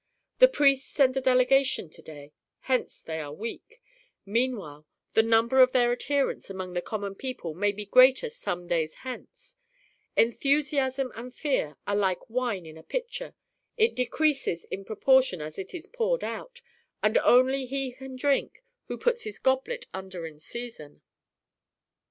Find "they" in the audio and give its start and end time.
3.01-3.19